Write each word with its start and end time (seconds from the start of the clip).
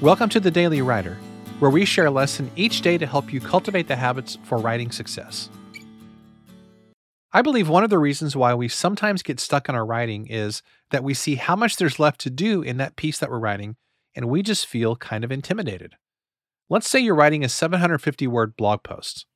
Welcome 0.00 0.28
to 0.28 0.38
the 0.38 0.52
Daily 0.52 0.80
Writer, 0.80 1.18
where 1.58 1.72
we 1.72 1.84
share 1.84 2.06
a 2.06 2.10
lesson 2.12 2.52
each 2.54 2.82
day 2.82 2.98
to 2.98 3.06
help 3.06 3.32
you 3.32 3.40
cultivate 3.40 3.88
the 3.88 3.96
habits 3.96 4.38
for 4.44 4.56
writing 4.56 4.92
success. 4.92 5.48
I 7.32 7.42
believe 7.42 7.68
one 7.68 7.82
of 7.82 7.90
the 7.90 7.98
reasons 7.98 8.36
why 8.36 8.54
we 8.54 8.68
sometimes 8.68 9.24
get 9.24 9.40
stuck 9.40 9.68
in 9.68 9.74
our 9.74 9.84
writing 9.84 10.28
is 10.28 10.62
that 10.92 11.02
we 11.02 11.14
see 11.14 11.34
how 11.34 11.56
much 11.56 11.78
there's 11.78 11.98
left 11.98 12.20
to 12.20 12.30
do 12.30 12.62
in 12.62 12.76
that 12.76 12.94
piece 12.94 13.18
that 13.18 13.28
we're 13.28 13.40
writing, 13.40 13.74
and 14.14 14.28
we 14.28 14.40
just 14.40 14.68
feel 14.68 14.94
kind 14.94 15.24
of 15.24 15.32
intimidated. 15.32 15.96
Let's 16.70 16.88
say 16.88 17.00
you're 17.00 17.16
writing 17.16 17.42
a 17.42 17.48
750 17.48 18.28
word 18.28 18.56
blog 18.56 18.84
post. 18.84 19.26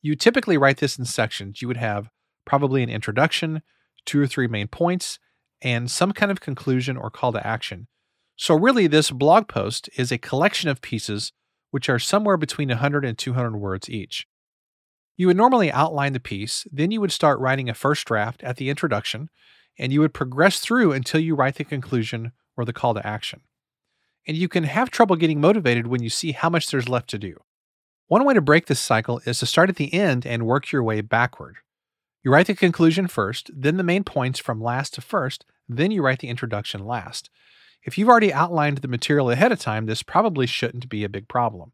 You 0.00 0.16
typically 0.16 0.56
write 0.56 0.78
this 0.78 0.98
in 0.98 1.04
sections. 1.04 1.60
You 1.60 1.68
would 1.68 1.76
have 1.76 2.08
probably 2.46 2.82
an 2.82 2.88
introduction, 2.88 3.60
two 4.06 4.22
or 4.22 4.26
three 4.26 4.46
main 4.46 4.68
points, 4.68 5.18
and 5.60 5.90
some 5.90 6.12
kind 6.12 6.32
of 6.32 6.40
conclusion 6.40 6.96
or 6.96 7.10
call 7.10 7.32
to 7.32 7.46
action. 7.46 7.86
So, 8.42 8.54
really, 8.54 8.86
this 8.86 9.10
blog 9.10 9.48
post 9.48 9.90
is 9.96 10.10
a 10.10 10.16
collection 10.16 10.70
of 10.70 10.80
pieces 10.80 11.32
which 11.72 11.90
are 11.90 11.98
somewhere 11.98 12.38
between 12.38 12.70
100 12.70 13.04
and 13.04 13.18
200 13.18 13.54
words 13.58 13.90
each. 13.90 14.26
You 15.18 15.26
would 15.26 15.36
normally 15.36 15.70
outline 15.70 16.14
the 16.14 16.20
piece, 16.20 16.66
then 16.72 16.90
you 16.90 17.02
would 17.02 17.12
start 17.12 17.38
writing 17.38 17.68
a 17.68 17.74
first 17.74 18.06
draft 18.06 18.42
at 18.42 18.56
the 18.56 18.70
introduction, 18.70 19.28
and 19.78 19.92
you 19.92 20.00
would 20.00 20.14
progress 20.14 20.58
through 20.58 20.92
until 20.92 21.20
you 21.20 21.34
write 21.34 21.56
the 21.56 21.64
conclusion 21.64 22.32
or 22.56 22.64
the 22.64 22.72
call 22.72 22.94
to 22.94 23.06
action. 23.06 23.42
And 24.26 24.38
you 24.38 24.48
can 24.48 24.64
have 24.64 24.90
trouble 24.90 25.16
getting 25.16 25.42
motivated 25.42 25.88
when 25.88 26.02
you 26.02 26.08
see 26.08 26.32
how 26.32 26.48
much 26.48 26.70
there's 26.70 26.88
left 26.88 27.10
to 27.10 27.18
do. 27.18 27.36
One 28.06 28.24
way 28.24 28.32
to 28.32 28.40
break 28.40 28.68
this 28.68 28.80
cycle 28.80 29.20
is 29.26 29.38
to 29.40 29.46
start 29.46 29.68
at 29.68 29.76
the 29.76 29.92
end 29.92 30.24
and 30.24 30.46
work 30.46 30.72
your 30.72 30.82
way 30.82 31.02
backward. 31.02 31.56
You 32.24 32.32
write 32.32 32.46
the 32.46 32.54
conclusion 32.54 33.06
first, 33.06 33.50
then 33.54 33.76
the 33.76 33.82
main 33.82 34.02
points 34.02 34.38
from 34.38 34.62
last 34.62 34.94
to 34.94 35.02
first, 35.02 35.44
then 35.68 35.90
you 35.90 36.02
write 36.02 36.20
the 36.20 36.28
introduction 36.28 36.86
last. 36.86 37.28
If 37.82 37.96
you've 37.96 38.08
already 38.08 38.32
outlined 38.32 38.78
the 38.78 38.88
material 38.88 39.30
ahead 39.30 39.52
of 39.52 39.58
time, 39.58 39.86
this 39.86 40.02
probably 40.02 40.46
shouldn't 40.46 40.88
be 40.88 41.02
a 41.02 41.08
big 41.08 41.28
problem. 41.28 41.72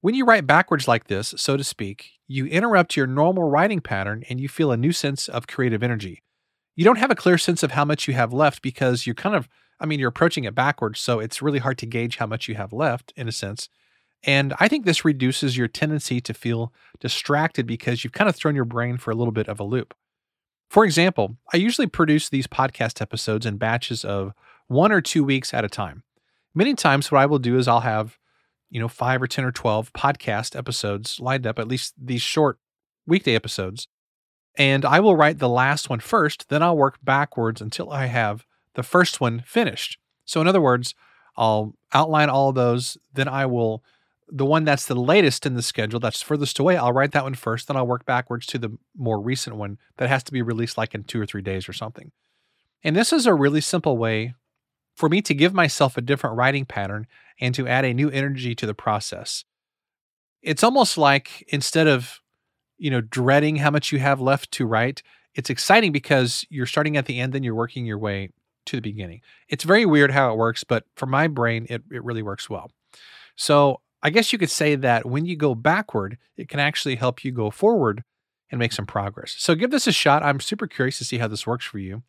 When 0.00 0.14
you 0.14 0.24
write 0.24 0.46
backwards 0.46 0.88
like 0.88 1.08
this, 1.08 1.34
so 1.36 1.56
to 1.56 1.64
speak, 1.64 2.12
you 2.26 2.46
interrupt 2.46 2.96
your 2.96 3.06
normal 3.06 3.44
writing 3.44 3.80
pattern 3.80 4.24
and 4.28 4.40
you 4.40 4.48
feel 4.48 4.72
a 4.72 4.76
new 4.76 4.92
sense 4.92 5.28
of 5.28 5.46
creative 5.46 5.82
energy. 5.82 6.22
You 6.74 6.84
don't 6.84 6.98
have 6.98 7.10
a 7.10 7.16
clear 7.16 7.36
sense 7.36 7.62
of 7.62 7.72
how 7.72 7.84
much 7.84 8.08
you 8.08 8.14
have 8.14 8.32
left 8.32 8.62
because 8.62 9.06
you're 9.06 9.14
kind 9.14 9.36
of, 9.36 9.48
I 9.78 9.86
mean, 9.86 10.00
you're 10.00 10.08
approaching 10.08 10.44
it 10.44 10.54
backwards, 10.54 11.00
so 11.00 11.20
it's 11.20 11.42
really 11.42 11.58
hard 11.58 11.78
to 11.78 11.86
gauge 11.86 12.16
how 12.16 12.26
much 12.26 12.48
you 12.48 12.54
have 12.54 12.72
left 12.72 13.12
in 13.14 13.28
a 13.28 13.32
sense. 13.32 13.68
And 14.22 14.54
I 14.58 14.68
think 14.68 14.84
this 14.84 15.04
reduces 15.04 15.56
your 15.56 15.68
tendency 15.68 16.20
to 16.22 16.34
feel 16.34 16.72
distracted 16.98 17.66
because 17.66 18.02
you've 18.02 18.12
kind 18.12 18.28
of 18.28 18.36
thrown 18.36 18.56
your 18.56 18.64
brain 18.64 18.96
for 18.96 19.10
a 19.10 19.14
little 19.14 19.32
bit 19.32 19.48
of 19.48 19.60
a 19.60 19.64
loop. 19.64 19.94
For 20.70 20.84
example, 20.84 21.36
I 21.52 21.56
usually 21.56 21.88
produce 21.88 22.28
these 22.28 22.46
podcast 22.46 23.00
episodes 23.00 23.44
in 23.44 23.56
batches 23.56 24.04
of 24.04 24.32
one 24.70 24.92
or 24.92 25.00
two 25.00 25.24
weeks 25.24 25.52
at 25.52 25.64
a 25.64 25.68
time. 25.68 26.04
Many 26.54 26.74
times, 26.74 27.10
what 27.10 27.20
I 27.20 27.26
will 27.26 27.40
do 27.40 27.58
is 27.58 27.66
I'll 27.66 27.80
have, 27.80 28.18
you 28.70 28.78
know, 28.78 28.86
five 28.86 29.20
or 29.20 29.26
10 29.26 29.44
or 29.44 29.50
12 29.50 29.92
podcast 29.92 30.56
episodes 30.56 31.18
lined 31.18 31.44
up, 31.44 31.58
at 31.58 31.66
least 31.66 31.94
these 31.98 32.22
short 32.22 32.58
weekday 33.04 33.34
episodes. 33.34 33.88
And 34.56 34.84
I 34.84 35.00
will 35.00 35.16
write 35.16 35.40
the 35.40 35.48
last 35.48 35.90
one 35.90 35.98
first, 35.98 36.48
then 36.50 36.62
I'll 36.62 36.76
work 36.76 36.98
backwards 37.02 37.60
until 37.60 37.90
I 37.90 38.06
have 38.06 38.46
the 38.74 38.84
first 38.84 39.20
one 39.20 39.42
finished. 39.44 39.98
So, 40.24 40.40
in 40.40 40.46
other 40.46 40.60
words, 40.60 40.94
I'll 41.36 41.74
outline 41.92 42.30
all 42.30 42.52
those, 42.52 42.96
then 43.12 43.26
I 43.26 43.46
will 43.46 43.82
the 44.32 44.46
one 44.46 44.64
that's 44.64 44.86
the 44.86 44.94
latest 44.94 45.46
in 45.46 45.54
the 45.54 45.62
schedule, 45.62 45.98
that's 45.98 46.22
furthest 46.22 46.60
away, 46.60 46.76
I'll 46.76 46.92
write 46.92 47.10
that 47.10 47.24
one 47.24 47.34
first, 47.34 47.66
then 47.66 47.76
I'll 47.76 47.88
work 47.88 48.04
backwards 48.04 48.46
to 48.46 48.58
the 48.58 48.78
more 48.96 49.20
recent 49.20 49.56
one 49.56 49.78
that 49.96 50.08
has 50.08 50.22
to 50.22 50.32
be 50.32 50.42
released 50.42 50.78
like 50.78 50.94
in 50.94 51.02
two 51.02 51.20
or 51.20 51.26
three 51.26 51.42
days 51.42 51.68
or 51.68 51.72
something. 51.72 52.12
And 52.84 52.94
this 52.94 53.12
is 53.12 53.26
a 53.26 53.34
really 53.34 53.60
simple 53.60 53.98
way 53.98 54.34
for 55.00 55.08
me 55.08 55.22
to 55.22 55.32
give 55.32 55.54
myself 55.54 55.96
a 55.96 56.02
different 56.02 56.36
writing 56.36 56.66
pattern 56.66 57.06
and 57.40 57.54
to 57.54 57.66
add 57.66 57.86
a 57.86 57.94
new 57.94 58.10
energy 58.10 58.54
to 58.54 58.66
the 58.66 58.74
process. 58.74 59.46
It's 60.42 60.62
almost 60.62 60.98
like 60.98 61.42
instead 61.48 61.86
of, 61.86 62.20
you 62.76 62.90
know, 62.90 63.00
dreading 63.00 63.56
how 63.56 63.70
much 63.70 63.92
you 63.92 63.98
have 63.98 64.20
left 64.20 64.50
to 64.52 64.66
write, 64.66 65.02
it's 65.34 65.48
exciting 65.48 65.90
because 65.90 66.44
you're 66.50 66.66
starting 66.66 66.98
at 66.98 67.06
the 67.06 67.18
end, 67.18 67.32
then 67.32 67.42
you're 67.42 67.54
working 67.54 67.86
your 67.86 67.96
way 67.96 68.28
to 68.66 68.76
the 68.76 68.82
beginning. 68.82 69.22
It's 69.48 69.64
very 69.64 69.86
weird 69.86 70.10
how 70.10 70.32
it 70.32 70.36
works, 70.36 70.64
but 70.64 70.84
for 70.96 71.06
my 71.06 71.28
brain, 71.28 71.66
it, 71.70 71.82
it 71.90 72.04
really 72.04 72.22
works 72.22 72.50
well. 72.50 72.70
So 73.36 73.80
I 74.02 74.10
guess 74.10 74.34
you 74.34 74.38
could 74.38 74.50
say 74.50 74.74
that 74.76 75.06
when 75.06 75.24
you 75.24 75.34
go 75.34 75.54
backward, 75.54 76.18
it 76.36 76.50
can 76.50 76.60
actually 76.60 76.96
help 76.96 77.24
you 77.24 77.32
go 77.32 77.50
forward 77.50 78.04
and 78.50 78.58
make 78.58 78.72
some 78.72 78.86
progress. 78.86 79.34
So 79.38 79.54
give 79.54 79.70
this 79.70 79.86
a 79.86 79.92
shot. 79.92 80.22
I'm 80.22 80.40
super 80.40 80.66
curious 80.66 80.98
to 80.98 81.06
see 81.06 81.16
how 81.16 81.28
this 81.28 81.46
works 81.46 81.64
for 81.64 81.78
you. 81.78 82.02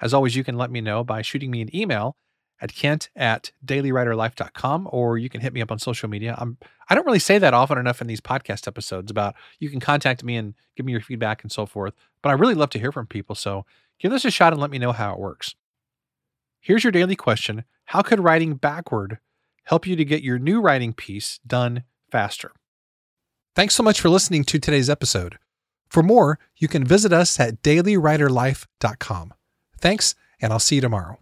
As 0.00 0.14
always, 0.14 0.34
you 0.34 0.44
can 0.44 0.56
let 0.56 0.70
me 0.70 0.80
know 0.80 1.04
by 1.04 1.20
shooting 1.20 1.50
me 1.50 1.60
an 1.60 1.76
email 1.76 2.16
at 2.60 2.74
kent 2.74 3.10
at 3.14 3.52
dailywriterlife.com 3.64 4.88
or 4.90 5.18
you 5.18 5.28
can 5.28 5.40
hit 5.40 5.52
me 5.52 5.62
up 5.62 5.70
on 5.70 5.78
social 5.78 6.08
media. 6.08 6.34
I'm 6.38 6.58
I 6.90 6.94
don't 6.94 7.06
really 7.06 7.18
say 7.18 7.38
that 7.38 7.54
often 7.54 7.78
enough 7.78 8.00
in 8.00 8.06
these 8.06 8.20
podcast 8.20 8.66
episodes 8.66 9.10
about 9.10 9.34
you 9.58 9.68
can 9.68 9.80
contact 9.80 10.24
me 10.24 10.36
and 10.36 10.54
give 10.76 10.86
me 10.86 10.92
your 10.92 11.02
feedback 11.02 11.42
and 11.42 11.52
so 11.52 11.66
forth, 11.66 11.94
but 12.22 12.30
I 12.30 12.32
really 12.32 12.54
love 12.54 12.70
to 12.70 12.78
hear 12.78 12.92
from 12.92 13.06
people. 13.06 13.34
So 13.34 13.66
give 13.98 14.10
this 14.10 14.24
a 14.24 14.30
shot 14.30 14.52
and 14.52 14.60
let 14.60 14.70
me 14.70 14.78
know 14.78 14.92
how 14.92 15.12
it 15.12 15.18
works. 15.18 15.54
Here's 16.60 16.82
your 16.82 16.92
daily 16.92 17.16
question. 17.16 17.64
How 17.84 18.02
could 18.02 18.20
writing 18.20 18.54
backward 18.54 19.18
help 19.68 19.86
you 19.86 19.96
to 19.96 20.04
get 20.04 20.22
your 20.22 20.38
new 20.38 20.62
writing 20.62 20.94
piece 20.94 21.40
done 21.46 21.84
faster. 22.10 22.52
Thanks 23.54 23.74
so 23.74 23.82
much 23.82 24.00
for 24.00 24.08
listening 24.08 24.44
to 24.44 24.58
today's 24.58 24.88
episode. 24.88 25.38
For 25.90 26.02
more, 26.02 26.38
you 26.56 26.68
can 26.68 26.84
visit 26.84 27.12
us 27.12 27.38
at 27.38 27.62
dailywriterlife.com. 27.62 29.34
Thanks, 29.78 30.14
and 30.40 30.52
I'll 30.52 30.58
see 30.58 30.76
you 30.76 30.80
tomorrow. 30.80 31.18